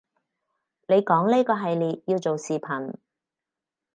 [0.87, 2.95] 你講呢個系列要做視頻